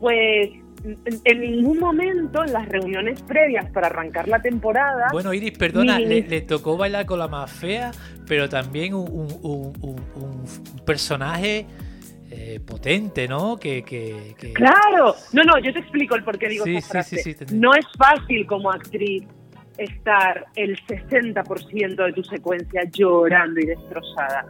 [0.00, 0.50] pues
[1.24, 6.22] en, ningún momento en las reuniones previas para arrancar la temporada Bueno, Iris, perdona, le,
[6.22, 7.90] le tocó bailar con la más fea,
[8.26, 11.66] pero también un, un- un- un- un personaje
[12.30, 13.56] eh, potente, ¿no?
[13.56, 17.02] Que, que, que- Claro, no, no, yo te explico el por qué digo Sí, esa
[17.02, 17.34] sí, frase.
[17.48, 19.24] sí, no es fácil como actriz
[19.78, 24.46] estar el 60% de tu secuencia llorando y destrozada.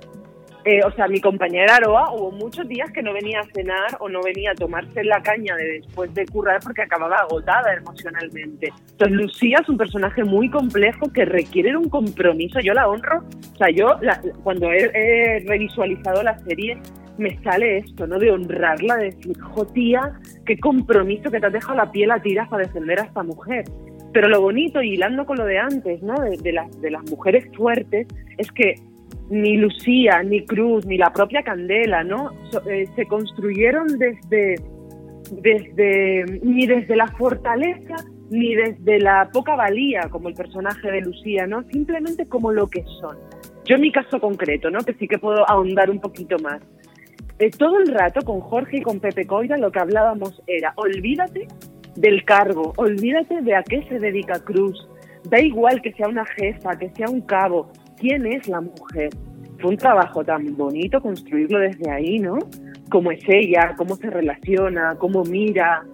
[0.64, 4.08] Eh, o sea, mi compañera Aroa hubo muchos días que no venía a cenar o
[4.11, 8.72] no venía a tomarse la caña de después de currar porque acababa agotada emocionalmente.
[8.92, 12.61] Entonces, Lucía es un personaje muy complejo que requiere un compromiso.
[12.61, 13.24] Yo la honro.
[13.54, 13.98] O sea, yo
[14.42, 16.78] cuando he, revisualizado la serie
[17.16, 18.18] me sale esto, ¿no?
[18.18, 20.12] De honrarla, de decir, jo tía,
[20.46, 23.64] qué compromiso que te has dejado la piel a tiras para defender a esta mujer.
[24.12, 26.14] Pero lo bonito, y hilando con lo de antes, ¿no?
[26.14, 28.06] De, las, de las mujeres fuertes,
[28.38, 28.74] es que
[29.30, 32.32] ni Lucía, ni Cruz, ni la propia Candela, ¿no?
[32.68, 34.56] Eh, se construyeron desde,
[35.40, 37.94] desde, ni desde la fortaleza,
[38.30, 41.62] ni desde la poca valía, como el personaje de Lucía, ¿no?
[41.70, 43.16] Simplemente como lo que son.
[43.64, 44.80] Yo en mi caso concreto, ¿no?
[44.80, 46.60] Que sí que puedo ahondar un poquito más.
[47.38, 51.46] Eh, todo el rato con Jorge y con Pepe Coira lo que hablábamos era, olvídate
[51.94, 54.88] del cargo, olvídate de a qué se dedica Cruz,
[55.24, 57.70] da igual que sea una jefa, que sea un cabo,
[58.01, 59.11] quién es la mujer.
[59.61, 62.38] Fue un trabajo tan bonito construirlo desde ahí, ¿no?
[62.90, 65.84] Cómo es ella, cómo se relaciona, cómo mira.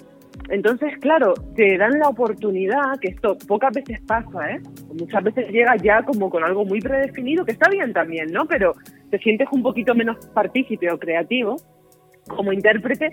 [0.49, 4.61] Entonces, claro, te dan la oportunidad, que esto pocas veces pasa, ¿eh?
[4.99, 8.47] Muchas veces llega ya como con algo muy predefinido, que está bien también, ¿no?
[8.47, 8.75] Pero
[9.11, 11.57] te sientes un poquito menos partícipe o creativo
[12.29, 13.11] como intérprete.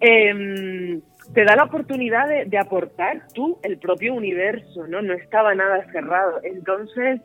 [0.00, 1.00] Eh,
[1.34, 5.02] te da la oportunidad de, de, aportar tú el propio universo, ¿no?
[5.02, 6.40] No estaba nada cerrado.
[6.42, 7.20] Entonces,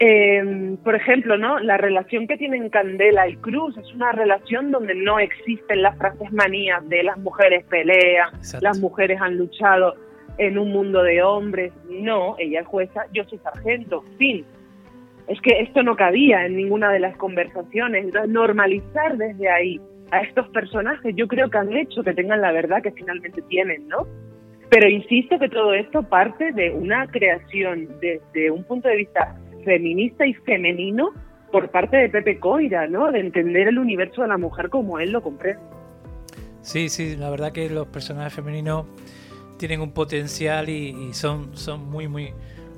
[0.00, 1.58] eh, por ejemplo, ¿no?
[1.58, 6.32] La relación que tienen Candela y Cruz es una relación donde no existen las frases
[6.32, 8.30] manías de las mujeres pelean,
[8.60, 9.96] las mujeres han luchado
[10.38, 11.72] en un mundo de hombres.
[11.90, 14.44] No, ella es jueza, yo soy sargento, fin.
[15.26, 18.04] Es que esto no cabía en ninguna de las conversaciones.
[18.04, 19.80] Entonces, normalizar desde ahí
[20.12, 23.88] a estos personajes, yo creo que han hecho que tengan la verdad que finalmente tienen,
[23.88, 24.06] ¿no?
[24.70, 29.34] Pero insisto que todo esto parte de una creación desde un punto de vista
[29.68, 31.10] feminista y femenino
[31.52, 33.12] por parte de Pepe Coira, ¿no?
[33.12, 35.60] De entender el universo de la mujer como él lo comprende.
[36.62, 38.86] Sí, sí, la verdad que los personajes femeninos
[39.58, 42.32] tienen un potencial y, son, son muy, muy,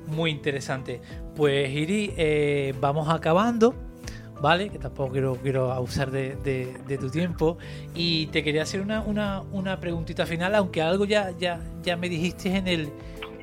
[0.07, 0.99] muy interesantes.
[1.33, 3.73] Pues Iri, eh, vamos acabando.
[4.41, 4.69] ¿vale?
[4.69, 7.57] Que tampoco quiero, quiero abusar de, tu tiempo.
[7.95, 12.09] Y te quería hacer una, una, una, preguntita final, aunque algo ya, ya, ya me
[12.09, 12.89] dijiste en el,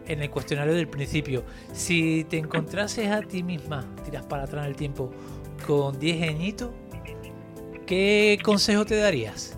[0.09, 1.45] en el cuestionario del principio.
[1.73, 5.11] Si te encontrases a ti misma, tiras para atrás en el tiempo,
[5.67, 6.71] con 10 añitos,
[7.87, 9.55] ¿qué consejo te darías?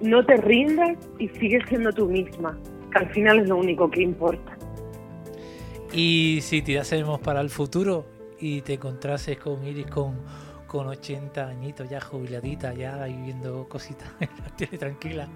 [0.00, 2.58] no te rindas y sigues siendo tú misma,
[2.90, 4.56] que al final es lo único que importa.
[5.92, 8.06] Y si tirásemos para el futuro
[8.40, 10.14] y te encontrases con Iris con,
[10.66, 14.08] con 80 añitos, ya jubiladita, ya viviendo cositas
[14.58, 15.28] en tranquila,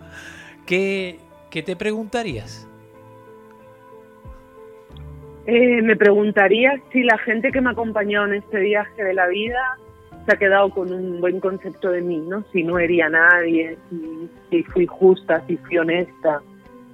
[0.66, 1.20] ¿qué,
[1.50, 2.68] ¿qué te preguntarías?
[5.46, 9.78] Eh, me preguntaría si la gente que me acompañó en este viaje de la vida
[10.26, 12.44] se ha quedado con un buen concepto de mí, ¿no?
[12.52, 13.78] Si no hería a nadie,
[14.50, 16.42] si, fui justa, si fui honesta.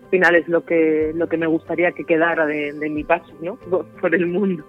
[0.04, 3.56] Al final es lo que, lo que me gustaría que quedara de, mi paso, ¿no?
[3.56, 4.64] Por, el mundo.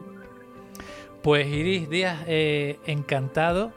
[1.22, 3.72] Pues Iris Díaz, eh, encantado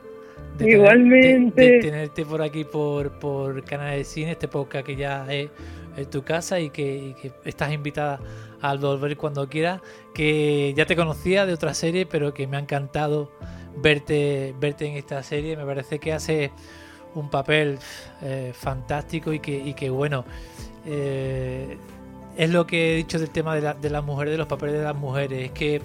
[0.57, 1.81] de Igualmente.
[1.81, 5.51] tenerte por aquí por, por Canal de Cine, este podcast que ya es
[5.99, 8.21] en tu casa y que, estás invitada
[8.61, 9.81] al volver cuando quieras.
[10.15, 13.31] Que ya te conocía de otra serie, pero que me ha encantado
[13.77, 15.57] verte, verte en esta serie.
[15.57, 16.53] Me parece que hace
[17.15, 17.79] un papel
[18.23, 20.25] eh, fantástico y que, y que bueno,
[20.87, 21.77] eh,
[22.37, 24.77] es lo que he dicho del tema de, la, de las mujeres, de los papeles
[24.77, 25.47] de las mujeres.
[25.47, 25.83] Es que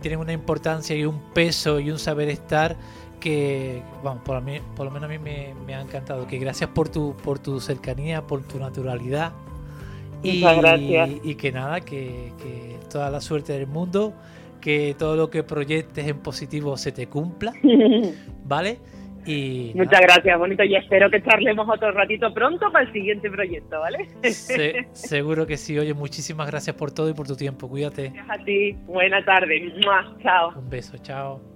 [0.00, 2.76] tienen una importancia y un peso y un saber estar
[3.24, 6.26] que, bueno, por, mí, por lo menos a mí me, ha encantado.
[6.26, 9.32] Que gracias por tu, por tu cercanía, por tu naturalidad.
[10.22, 11.10] Y, gracias.
[11.22, 12.32] Y que nada, que,
[12.92, 14.12] toda la suerte del mundo,
[14.60, 17.54] que todo lo que proyectes en positivo se te cumpla,
[18.44, 18.78] ¿vale?
[19.24, 23.80] Y Muchas gracias, bonito, y espero que charlemos otro ratito pronto para el siguiente proyecto,
[23.80, 24.06] ¿vale?
[24.92, 25.78] seguro que sí.
[25.78, 27.70] Oye, muchísimas gracias por todo y por tu tiempo.
[27.70, 28.10] Cuídate.
[28.10, 28.72] Gracias a ti.
[28.84, 29.72] Buena tarde.
[30.22, 30.58] Chao.
[30.58, 30.98] Un beso.
[30.98, 31.53] Chao.